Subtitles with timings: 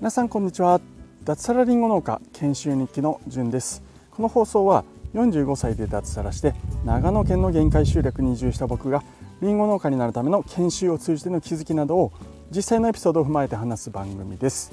[0.00, 0.80] 皆さんこんにちは。
[1.24, 3.82] 脱サラリンゴ農家研修日記のじゅんです。
[4.10, 4.84] この放送は
[5.14, 6.54] 45歳で脱サラして
[6.84, 9.04] 長野県の限界集落に移住した僕が
[9.42, 12.12] りんご農家になるための研修を通じての気づきなどを
[12.50, 14.72] 実際のエピソードを踏まえて話す番組です。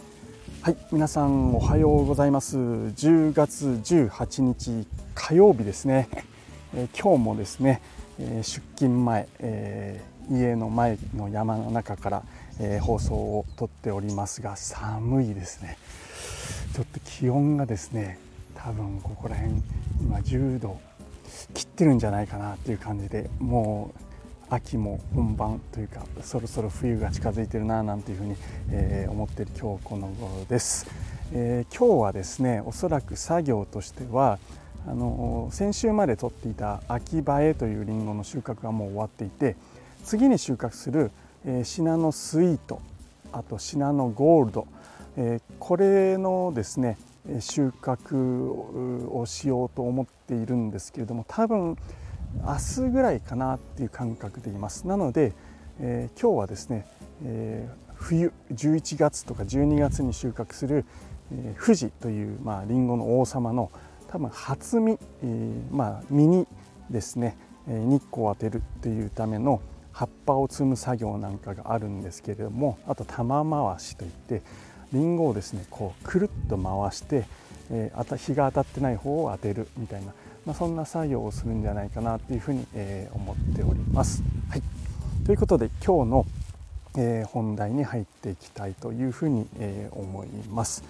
[0.62, 2.58] はい皆さんおはようございます。
[2.58, 6.08] 10月18日火曜日ですね、
[6.74, 7.82] えー、今日もですね、
[8.18, 12.24] えー、出勤前、えー、家の前の山の中から、
[12.62, 15.78] え放送をとっておりますが寒いですね。
[16.74, 18.20] ちょっと気温がですね
[18.56, 19.62] 多分ここら辺
[20.02, 20.80] 今10度
[21.54, 24.00] 切ってるんじゃないかなっていう感じでもう
[24.50, 28.36] 秋も本番というかそろそろ冬が近づいてるななんていうふうに、
[28.72, 30.88] えー、思ってる今日この頃です、
[31.34, 34.40] えー、今日はですねおそらく作業としては
[34.88, 39.56] あの先週まで取っていた秋映えというりんごの収穫がもう終わっていて
[40.04, 41.12] 次に収穫する、
[41.46, 42.82] えー、シナノスイート
[43.32, 44.68] あとシナノゴールド、
[45.18, 46.98] えー、これのですね
[47.40, 48.16] 収穫
[49.12, 51.78] をしようと思っているんですけれども多分
[52.44, 54.88] 明日ぐらいかなっていう感覚でいます。
[54.88, 55.34] なので、
[55.80, 56.86] えー、今日はですね、
[57.24, 60.86] えー、冬11月とか12月に収穫する、
[61.32, 63.72] えー、富士という、まあ、リンゴの王様の
[64.08, 66.48] 多分初実、えー、まあ、実に
[66.90, 67.36] ですね
[67.68, 69.62] 日光を当てるっていうための
[70.00, 74.42] 葉っぱを摘む作業なんかがあるんですけれどもあと玉回しといって
[74.94, 77.26] りんごをですねこうくるっと回して、
[77.70, 80.14] えー、日が当たってない方を当てるみたいな
[80.46, 84.24] まあ、そんな作業をするんじゃないかなというふうに、えー、思っております。
[84.50, 84.64] はい、
[85.26, 86.26] ということで今日の、
[86.98, 90.84] えー、本題に入っていきたいというふうに、え、思います。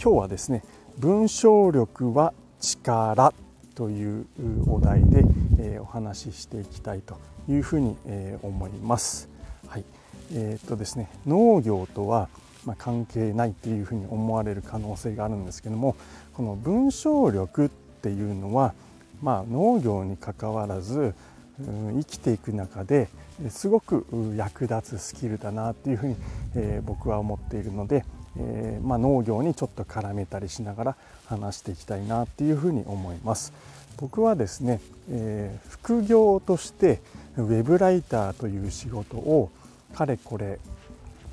[0.00, 0.62] 今日はですね
[0.98, 3.32] 文章力は力
[3.74, 4.26] という
[4.68, 5.24] お題で、
[5.58, 7.16] え、お話ししていきたいと
[7.50, 9.28] いうふうに、え、思います。
[9.66, 9.84] はい、
[10.32, 12.28] えー、っとですね農業とは
[12.66, 15.96] ま、関係ないっていうふうに思われる可能性があるんですけども
[16.34, 17.68] この文章力っ
[18.02, 18.74] ていうのは
[19.22, 21.14] まあ、農業にかかわらず
[21.58, 23.08] 生きていく中で
[23.50, 24.06] すごく
[24.36, 26.16] 役立つスキルだなっていうふうに、
[26.54, 28.04] え、僕は思っているので、
[28.38, 30.96] え、まあ、農業にちょっと絡めたりしながら
[31.26, 33.54] 話していきたいなっていうふうに思います。
[33.96, 37.00] 僕はですね、え、副業として
[37.36, 39.50] ウェブライターという仕事を
[39.94, 40.58] かれこれ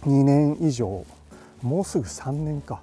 [0.03, 1.05] 2年以上
[1.61, 2.81] もうすぐ3年か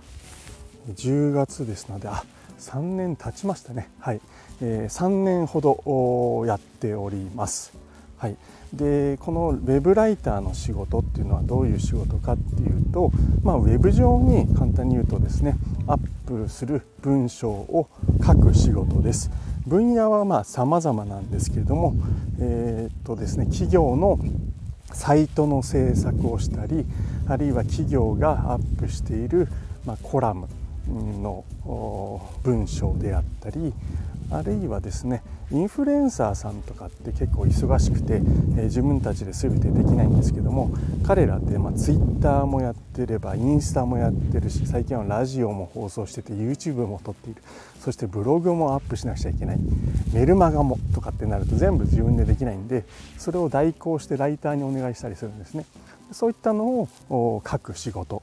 [0.88, 2.25] 10月ですのであ
[2.58, 4.20] 3年経ちましたねはい
[4.60, 7.72] えー、3年ほどやっております。
[8.16, 8.36] はい、
[8.72, 13.10] でこのウェブライターの仕事っていうのはどういう仕事かっていうと、
[13.42, 17.88] まあ、ウェブ上に簡単に言うとですねアップする文章を
[18.25, 19.31] 書く仕事です。
[19.66, 21.94] 分野はまあ様々なんですけれども、
[22.41, 24.19] えー、っとですね、企業の
[24.92, 26.84] サイトの制作をしたり
[27.26, 29.48] あるいは企業がアップしている、
[29.84, 30.48] まあ、コラム
[30.86, 31.44] の
[32.42, 33.72] 文章であったり
[34.30, 35.22] あるいはですね
[35.54, 40.70] インフルエンサーさんとかって結構忙しくて、えー、自分たちで全てできないんですけども
[41.06, 47.43] 彼らって、まあ、ツイッターもやってればインスタもやってるし最近はラジオも放送してて YouTube も撮っている。
[47.81, 49.59] そしてブログもアップしなくちゃいけない。
[50.14, 52.84] メルマガもとかってなると全部自分でできないんで
[53.19, 55.66] それを代行してライターにお願いしたりするんですね。
[56.12, 58.22] そういったのを書く仕事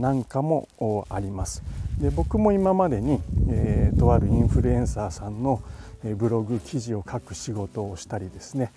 [0.00, 0.68] なんかも
[1.10, 1.62] あります。
[2.00, 5.60] で僕も今までに、えー、とあるインフルエンサーさんの
[6.04, 8.72] ブログ記事を書く仕事をしたりですね、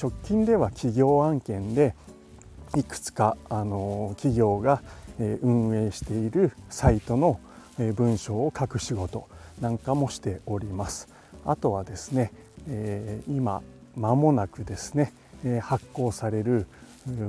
[0.00, 1.94] 直近では企業案件で
[2.76, 4.82] いくつかあの企業が
[5.18, 7.40] 運営しているサイトの
[7.94, 9.28] 文章を書く仕事
[9.60, 11.08] なんかもしております。
[11.44, 12.32] あとはですね、
[13.28, 13.62] 今
[13.96, 15.12] 間もなくですね
[15.62, 16.66] 発行される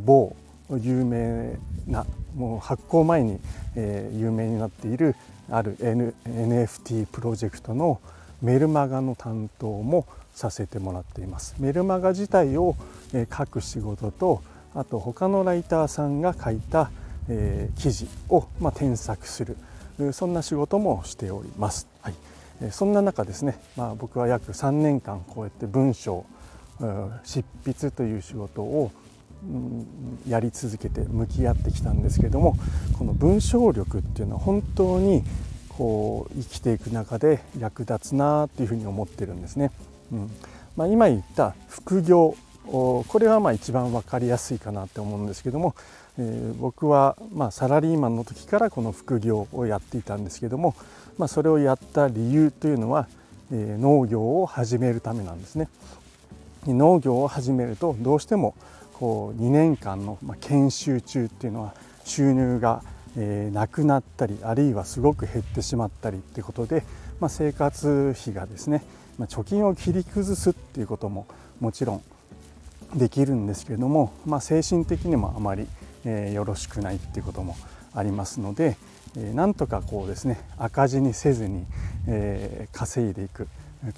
[0.04, 0.36] 某
[0.80, 1.58] 有名
[1.88, 2.06] な
[2.36, 3.40] もう発行前に、
[3.76, 5.16] 有名になっている
[5.50, 8.00] ある、NFT プロジェクトの
[8.42, 11.56] メルマガの担当もさせてもらっています。
[11.60, 12.76] メルマガ自体を、
[13.14, 14.42] 書く仕事と
[14.74, 16.90] あと他のライターさんが書いた、
[17.78, 19.58] 記事を、ま、添削する。
[20.12, 22.16] そんな仕事もしております、はい、
[22.72, 26.26] そんな中ですね、まあ、僕は約3年間こうやって文章
[27.24, 28.92] 執筆という仕事を
[30.28, 32.56] やり続けて向き合ってきたんですけども
[32.98, 35.24] この文章力っていうのは本当に
[35.78, 39.72] こう生きていく中で役立つなっていうふうに思ってるんですね。
[40.12, 40.32] うん
[40.76, 42.36] まあ、今言った副業
[42.66, 45.76] これはまあ一番分かりやすいかなって思うんですけども、
[46.18, 50.76] えー、僕はまあサラリーマンの時からこの副業をやっていたんですけども、
[51.18, 53.08] まあ、それをやった理由というのは、
[53.52, 55.68] えー、農業を始めるためなんですね。
[56.68, 58.54] 農業を始めるとどうしても
[58.94, 61.74] こう2年間の研修中っていうのは
[62.06, 62.84] 収入が
[63.18, 66.84] えー、なくなったりあるいはすごく減ってしまったりっていうことで、
[67.20, 68.84] まあ、生活費がですね、
[69.18, 71.28] まあ、貯金を切り崩すっていうことも
[71.60, 72.04] もちろん
[72.96, 75.68] できるんですけれども、まあ、精神的にもあまり、
[76.06, 77.56] えー、よろしくないっていうことも
[77.94, 78.78] ありますので、
[79.18, 81.66] えー、なんとかこうですね赤字にせずに、
[82.08, 83.48] えー、稼いでいく。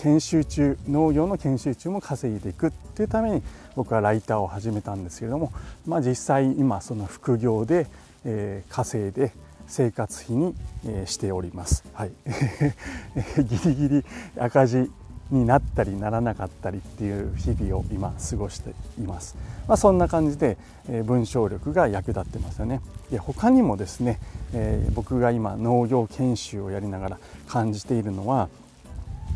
[0.02, 3.44] 研修中農業の研修中も稼いでいくっていうために
[3.76, 5.52] 僕はライターを始めたんですけれども、
[5.86, 7.88] まあ、実際今その副業で、
[8.26, 9.34] えー、稼いで
[9.68, 10.56] 生活費に、
[10.86, 11.84] えー、しております。
[11.94, 12.12] はい、
[13.44, 14.06] ギリギリ
[14.38, 14.92] 赤字
[15.32, 19.36] になったりならなかったりっていう日々を今過ごしています。
[19.68, 20.58] まあ、そんな感じで、
[20.90, 22.82] えー、文章力が役立ってますよね。
[23.12, 24.20] で他にもですね、
[24.54, 28.50] えー、僕が今農業研修をやりながら感じているのは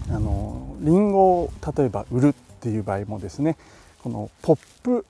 [0.10, 3.58] あのリンゴを例えば売るっていう場合もですね
[4.04, 5.06] このポップ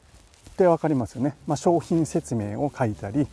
[0.52, 3.28] って分かりますよね、まあ、商品説明を書いたり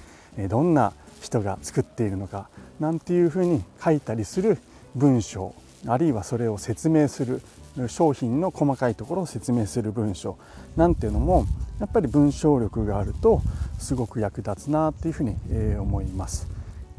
[0.49, 2.49] どんな人が作っているのか
[2.81, 4.59] なんていうふうに書いたりする
[4.95, 5.55] 文章
[5.87, 7.43] あるいはそれを説明する
[7.89, 10.39] 商品の細かいところを説明する文章
[10.77, 11.47] なんていうのも
[11.81, 13.43] やっぱり文章力があると
[13.79, 15.37] すごく役立つなっていうふうに
[15.77, 16.49] 思います。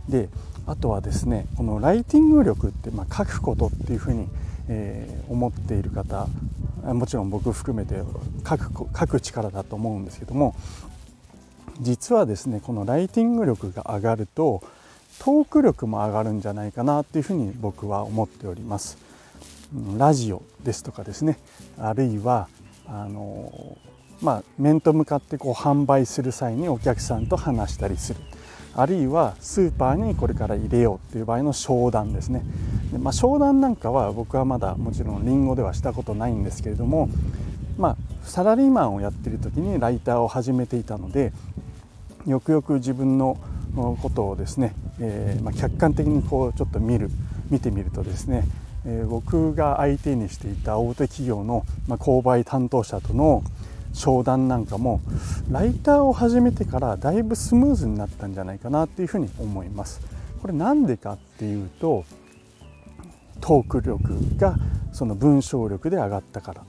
[0.09, 0.29] で
[0.67, 4.27] あとはですねこのライティング力って、まあ、書くことっていうふうに、
[4.67, 6.27] えー、思っている方
[6.83, 7.95] もちろん僕含めて
[8.47, 10.55] 書く書く力だと思うんですけども
[11.81, 14.63] 実はですねこのライティング力が上がると
[15.19, 18.97] トーク力も上がるんじゃないかなっていうふうに僕は思っております。
[19.97, 21.37] ラジオですとかですね
[21.77, 22.47] あるいは
[22.87, 23.77] あの
[24.21, 28.19] まあ、面と向かってこう販売する際にお客さんと話したりする
[28.75, 32.43] あるいはスーパーにこれから入れようっていう場合の商談ですね
[32.91, 37.09] で、まあ、商談なんかは僕はまだもちろんリンゴではしたことないんですけれども、
[37.77, 41.31] まあ、サラリーマンをやってる時にライターを始めていたので
[42.27, 43.37] よくよく自分の
[43.75, 47.09] ことをですね、えー、まあ、客観的にこうちょっと見る
[47.49, 48.43] 見てみるとですね、
[48.85, 53.43] えー、僕が相手にしていた大手企業の、まあ、購買担当者との
[53.93, 55.01] 商談なんかも
[55.49, 60.01] ライターを始めてからだいぶスムーズになったんじゃないかなっていうふうに思います。
[60.41, 62.05] これなんでかっていうと
[63.41, 64.55] トーク力が
[64.91, 66.63] その文章力で上がったから、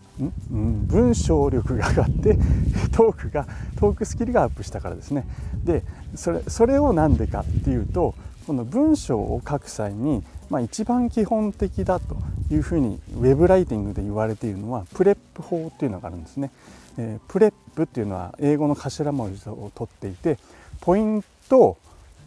[0.52, 2.36] うん、文章力が上がって
[2.92, 3.46] トークが
[3.76, 5.26] トークスキルがアップしたからですね。
[5.64, 5.84] で
[6.14, 8.14] それそれを何でかっていうと
[8.46, 12.16] この文章を書く際に、まあ、一番基本的だと
[12.50, 16.50] いうふうにウェブライティングで言われているのは PREP 法っていうのがあるんですね、
[16.96, 20.38] えー、 PREP っていうのは英語の頭文字を取っていて
[20.80, 21.76] point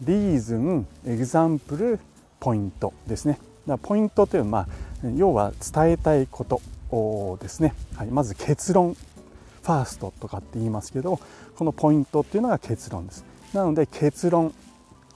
[0.02, 2.00] reason example
[2.40, 3.40] point ですね。
[3.70, 4.68] だポイントというのは、
[5.04, 6.62] まあ、要は伝えたいこと
[7.42, 11.20] ですね、はい、まず結論ファーストとかって言いますけど
[11.56, 13.26] このポイントっていうのが結論です。
[13.54, 14.54] なので結論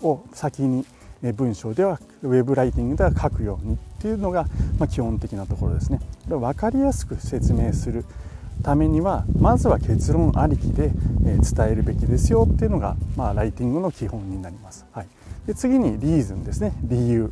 [0.02, 0.86] を先に
[1.36, 4.46] 文章ではウェブライティングでは書くようにっていうのが、
[4.78, 6.02] ま基本的なところですね。
[6.28, 8.04] 分かりやすく説明する
[8.62, 10.92] ためにはまずは結論ありきで
[11.24, 15.08] 伝えるべきですよっていうのが、まあ、ライティングの基本になります、はい、
[15.48, 16.74] で次にリーズンですね。
[16.84, 17.32] 理由。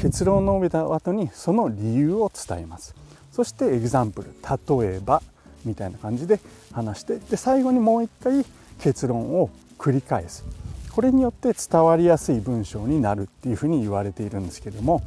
[0.00, 2.94] 結論を述べた後にその理由を伝えます。
[3.30, 4.34] そしてエグザンプル
[4.82, 5.22] 例えば
[5.64, 6.40] みたいな感じで
[6.72, 8.44] 話してで最後にもう一回
[8.80, 10.44] 結論を繰り返す。
[10.92, 15.02] これによって伝わりやすい文章になるっていうふうに言われているんですけども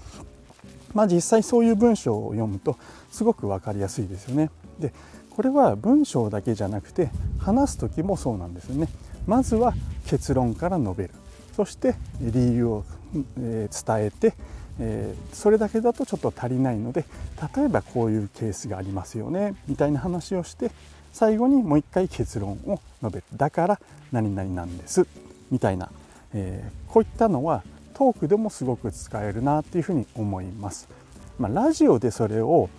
[0.96, 2.78] まあ実際そういう文章を読むと
[3.12, 4.50] すごく分かりやすいですよね。
[4.80, 4.94] で
[5.30, 8.88] これは文章だけじゃなくて話す時もそうなんですよね。
[9.28, 9.74] まずは
[10.08, 11.12] 結論から述べる。
[11.56, 14.34] そして理由を伝えて
[14.80, 17.06] え、それだけだとちょっと足りないので
[17.56, 20.72] 例えばこういうケースがありますよねみたいな話をして
[21.14, 23.80] 最後にもう一回結論を述べるだから
[24.12, 25.08] 何々なんです
[25.50, 25.90] みたいな、
[26.34, 30.90] え、こういったのはトークでもすごく使えるなっていうふうに思います。
[31.40, 32.70] まあ、ラジオでそれを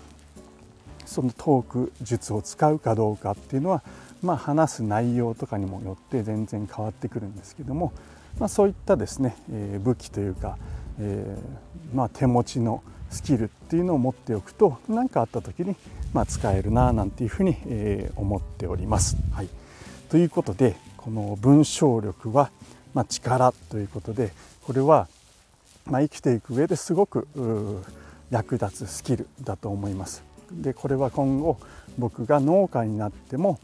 [1.06, 3.83] そのトーク術を使うかどうかっていうのは、
[4.23, 7.92] まあ、話す内容とかにもよって全然変わってくるんですけども、
[8.38, 10.59] まあ、そういったですね、えー、武器というか、
[11.00, 15.76] えー、まあ、手持ちのスキルっていうのを持っておくと何かあった時に、
[16.12, 19.16] まあ、使えるななんていうふうに、えー、思っております。
[19.33, 19.49] はい、
[20.11, 22.50] ということでこの文章力は、
[22.95, 24.33] まあ、力ということで
[24.64, 25.09] これは、
[25.87, 27.28] まあ、生きていく上ですごく
[28.31, 30.25] 役立つスキルだと思います。
[30.50, 31.59] でこれは今後
[31.99, 33.59] 僕が農家になっても、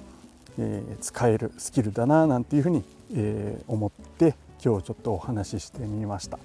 [0.58, 6.38] えー、使えるスキルだななんていうふうに、えー、思って今日ちょっとお話ししてみました。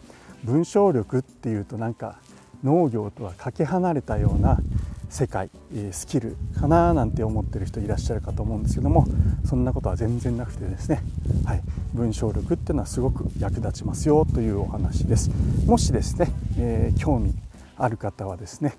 [0.44, 2.20] 文章力っていうとなんか
[2.64, 4.60] 農業とはかけ離れたような
[5.10, 5.50] 世界
[5.92, 9.06] スキルかななんて思ってる人いらっしゃるかと思うんですけども
[9.46, 11.02] そんなことは全然なくてですね、
[11.46, 11.62] はい、
[11.94, 15.30] 文章力っていうのはすごく役立ちますよというお話です。
[15.66, 17.36] もしですね、えー、興味
[17.78, 18.76] ある方はですね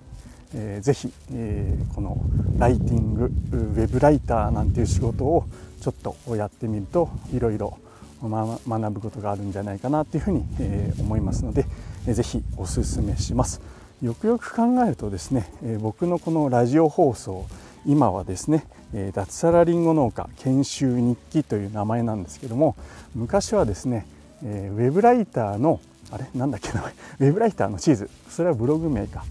[0.51, 2.17] えー、ぜひ、えー、この
[2.57, 5.45] ライティングウェブライターなんていう仕事を
[5.79, 7.77] ちょっとやってみるといろいろ
[8.21, 11.65] 学ぶことがあるんじゃないかなというふうに、え、思いますので、
[12.07, 13.61] えー、ぜひおすすめします。
[14.01, 17.45] よくよく考えるとですね、え、僕のこのラジオ放送
[17.85, 22.75] 今はですね、え、脱サラリンゴ農家研修日記という名前なんですけども
[23.13, 24.05] 昔はですね、
[24.43, 25.79] えー、ウェブライターの
[26.11, 26.27] あれ？
[26.33, 26.93] なんだっけ名前？
[27.29, 28.09] ウェブライターのチーズ。
[28.29, 29.23] それはブログ名か。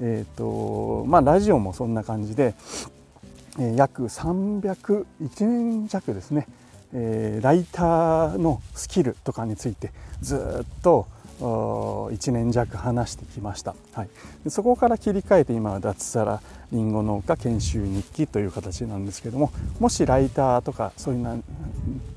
[0.00, 2.54] えーとまあ、ラジオもそんな感じで、
[3.76, 5.04] 約301
[5.40, 6.46] 年弱ですね、
[6.94, 11.06] えー、ライターのスキルとかについてずっと
[11.40, 14.10] 1年弱話してきました、はい、
[14.50, 21.24] そこから切り替えて今は脱サラりんご農家研修日記という形なんですけどももしライターとかそういっ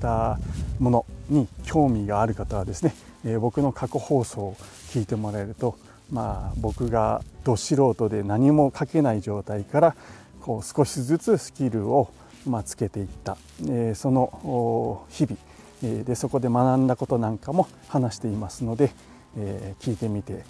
[0.00, 0.38] た
[0.78, 4.56] ものに興味がある方はですね、えー、僕の過去放送を
[4.90, 5.78] 聞いてもらえると
[6.10, 9.96] まあ、僕がど素人で何も書けない状態から
[10.40, 12.10] こう少しずつスキルを
[12.46, 13.36] まあつけていった、
[13.68, 15.36] え、その日々、
[15.82, 18.92] え、でそこで学んだことなんかも話していますので、
[19.36, 20.44] え、聞いてみて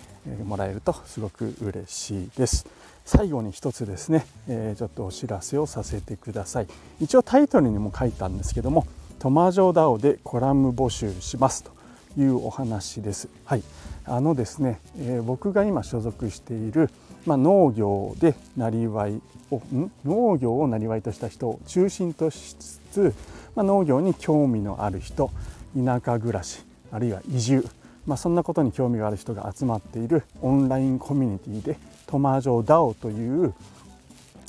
[0.44, 2.66] もらえるとすごく嬉しいです。
[3.04, 6.66] 最後に一つですね、え、ちょっとお知らせをさせてください。
[7.00, 8.86] 一応タイトルにも書いたんですけども、
[9.18, 11.70] トマジョダオでコラム募集しますと
[12.18, 13.28] いうお話です。
[13.44, 13.62] はい、
[14.06, 16.90] あのですね、え、僕が今所属している、
[17.26, 19.62] まあ、農業でなりわいを
[20.04, 23.14] 農業をなりわいとした人を中心としつつ、
[23.54, 25.30] まあ、農業に興味のある人
[25.76, 27.66] 田舎暮らしあるいは移住、
[28.06, 33.54] まあ、そんなことに興味がある人が集まっているオンラインコミュニティでトマジョダオという、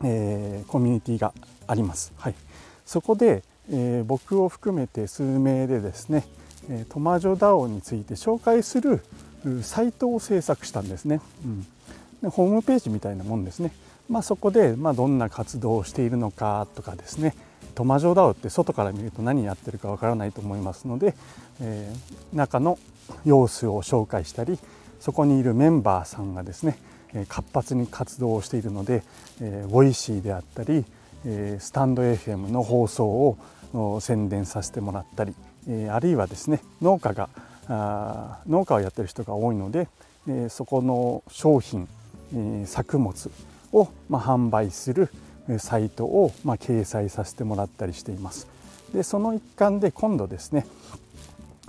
[0.03, 1.34] えー、コミュニティが
[1.67, 2.13] あります。
[2.17, 2.36] はい、
[2.86, 6.25] そこで、えー、僕を含めて数名でですね
[6.89, 9.01] トマジョダオについて紹介する
[9.62, 11.67] サイトを制作したんですね、うん、
[12.29, 13.72] ホームページみたいなもんですね、
[14.10, 17.36] まあ、そこで、ま、どんな活動をしているのかとかですね。
[17.74, 21.13] トマジョダオって外から見ると何やってるかわからないと思いますので、
[21.60, 22.79] えー、中の
[23.25, 24.58] 様子を紹介したり
[25.01, 26.77] そこにいるメンバーさんがですね
[27.27, 29.03] 活発に活動をしているので、
[29.41, 30.86] えー、 Voicy であったり、
[31.25, 33.08] えー、 stand.fm の放送
[33.74, 35.36] を宣伝させてもらったり
[35.67, 37.29] えあるいはですね農家が
[37.67, 39.88] あ農家をやってる人が多いので、
[40.29, 41.88] えそこの商品、
[42.65, 43.32] 作物
[43.72, 45.10] を、販売する
[45.58, 48.48] サイトを、掲載させてもらったりしています。
[48.94, 50.65] でその一環で今度ですね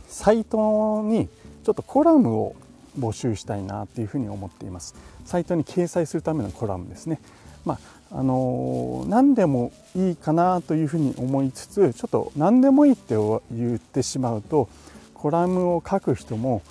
[0.07, 1.29] サイトに
[1.65, 2.55] ちょっとコラムを
[2.99, 4.95] 募集したいなっていうふうに思っています。
[5.25, 7.21] サイトに掲載するためのコラムですね。
[7.65, 7.75] ま
[8.11, 13.17] ああの何でもいいかなというふうに思いつつちょっと何でもいいって
[13.51, 14.69] 言ってしまうと
[15.13, 16.63] コラムを書く人も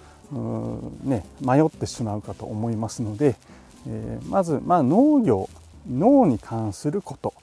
[1.03, 3.35] ね、迷ってしまうかと思いますので、
[3.87, 5.49] えー、まず、まあ、農業
[5.89, 7.33] 農に関すること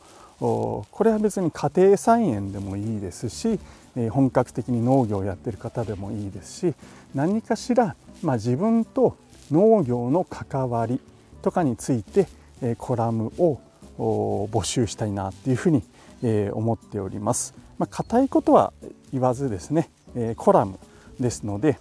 [0.40, 3.61] これは別に家庭菜園でもいいですし、
[3.94, 6.75] えー、本格的に農業をやってる方でもいいですし
[7.14, 9.16] 何かしら、まあ、自分と
[9.52, 11.00] 農業の関わり
[11.42, 12.26] とかについて、
[12.61, 13.61] えー、コラムを
[13.99, 15.82] 募集したいなっていうふうに、
[16.25, 17.52] え思っております。
[17.78, 18.72] まあ、硬いことは
[19.12, 20.78] 言わずですね、えコラム
[21.20, 21.78] ですので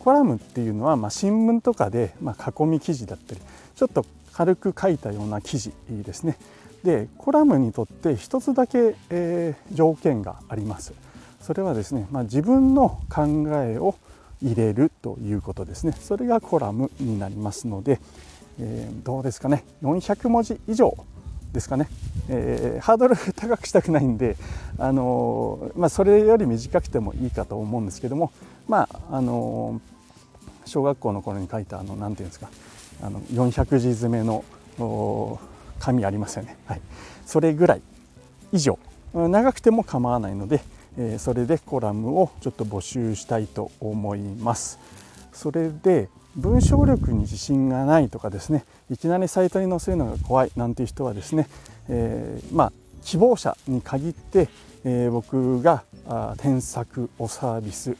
[0.00, 3.40] コラムっていうのは、まあ、新聞とかで、まあ、囲み記事だったり
[3.76, 6.36] ちょっと軽く書いたような記事ですね。
[6.82, 10.94] でコラムにとって一つだけ、えー、条件があります。
[11.42, 13.26] それはですね、まあ、自分の考
[13.62, 13.96] えを
[14.42, 15.92] 入れるということですね。
[15.92, 18.00] それがコラムになりますので、
[18.58, 20.96] えー、どうですかね400文字以上
[21.52, 21.88] ですかね、
[22.28, 24.36] えー、ハードル高くしたくないんで、
[24.78, 28.32] あのまあ、それより短くてもいいかと思うんですけども、
[28.68, 29.80] まああの
[30.64, 32.48] 小学校の頃に書いたあのなんていうんですか
[33.02, 34.44] あの400字詰めの
[35.80, 36.80] 紙ありますよね、はい、
[37.26, 37.82] それぐらい
[38.52, 38.78] 以上。
[39.12, 40.62] 長くても構わないので、
[40.96, 44.78] えー、それでコラムをちょっと募集したいと思います。
[45.32, 51.48] それで文章力に自信がないとかですねいきなりサイトに載せるのが怖いなんていう人はですね、
[51.88, 52.72] えー、まあ
[53.02, 54.48] 希望者に限って、
[54.84, 55.84] えー、僕が
[56.38, 57.96] 添削をサービス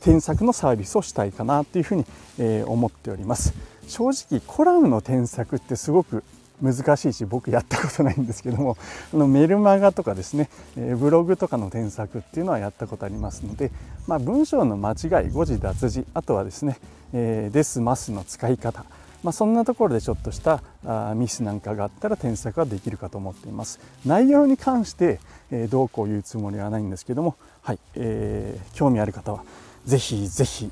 [0.00, 2.04] 添削のサービスをしたいかなというふうに、
[2.38, 3.54] えー、思っております。
[3.88, 6.22] 正直コラムの添削ってすごく
[6.62, 8.76] 難しいし僕やったことないんですけども
[9.12, 13.70] あのメルマガとかですね、えブログとかの添削っていうのはやったことありますので、
[14.06, 16.78] まあ、文章の間違い誤字脱字あとはですね、
[17.12, 18.84] えー、ですますの使い方
[19.22, 23.78] まあ、そんなところでちょっとしたあミスなんかがあったら添削ができるかと思っています。
[24.06, 29.44] 内容に関して、えー、どうこう言うつもりはないんですけどもはい、えー、興味ある方は
[29.84, 30.70] ぜひぜひ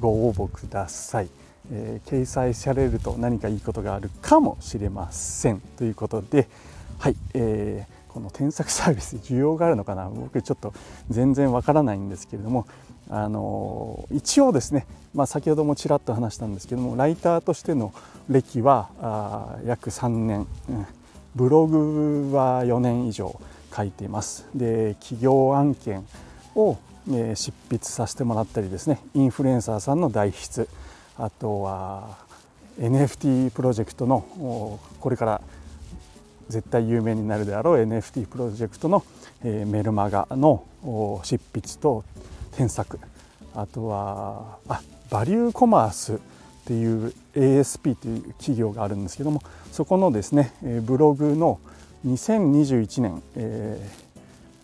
[0.00, 1.28] ご応募ください、
[1.72, 6.48] えー、掲載されると何かいいことがあるかもしれませんということで
[6.98, 10.10] はい、えー、この添削サービス需要があるのかな？
[10.10, 10.74] 僕ちょっと
[11.08, 12.66] 全然わからないんですけれども
[13.08, 17.92] あの一応ですね、まあ、先ほどもちらっと話したんですけどもライターとしての
[18.28, 20.86] 歴は約3年、うん、
[21.34, 23.40] ブログは4年以上
[23.74, 24.46] 書いています。
[24.54, 26.04] で企業案件
[26.54, 26.76] を、
[27.08, 30.68] えー、執筆させてもらったりですねインフルエンサーさんの代筆
[31.20, 32.16] あとは
[32.78, 35.42] NFT プロジェクトのこれから
[36.48, 39.04] 絶対有名になるであろう NFT プロジェクトの、
[39.44, 40.64] え、メルマガの
[41.22, 42.04] 執筆と
[42.52, 42.98] 添削。
[43.54, 46.18] あとはあバリューコマースっ
[46.64, 51.58] ていう ASP という企業があるんですけどもそこのですねブログの
[52.06, 54.09] 2021年、えー、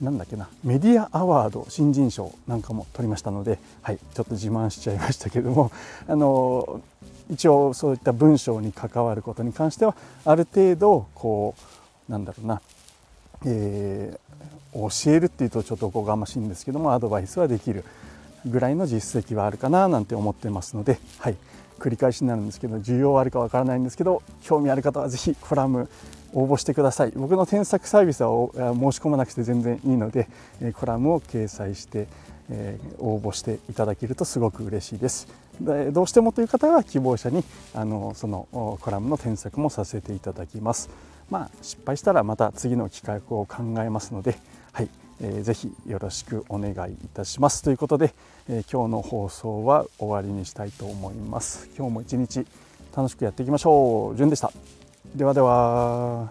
[0.00, 5.70] なんだっけなメディアアワード新人賞なんかも取りましたので、はい、ちょっと自慢しちゃいましたけども
[6.06, 6.80] あの
[7.30, 11.54] 一応そういった文章に関わることに関してはある程度こ
[12.08, 12.60] うなんだろうな、
[13.44, 17.84] えー、教えるっていうとちょっとおこがましいんですけどもアドバイスはできる
[18.44, 21.36] ぐらいの実績はあるかななんて思ってますので、はい、
[21.78, 25.88] 繰り返しになるんですけど需要はあるかわからないんですけど興味ある方は是非コラム
[26.36, 27.12] 応募してください。
[27.16, 30.28] 僕の添削サービスは申し込まなくて全然いいので
[30.74, 32.06] コラムを掲載して
[32.98, 35.26] 応募していただけるとすごく嬉しいです。
[35.92, 37.42] どうしてもという方は希望者に
[37.74, 40.90] あのそのコラムの添削もさせていただきます。
[41.30, 44.36] まあ失敗したらまた次の企画を考えますので
[44.72, 47.62] はいえー、ぜひよろしくお願いいたします。
[47.62, 48.12] ということで、
[48.50, 51.70] えー、今日の放送は終わりにしたいと思います。
[51.74, 52.46] 今日も一日
[52.94, 54.16] 楽しくやっていきましょう。
[54.16, 54.52] じゅんでした。
[55.16, 56.30] ではでは。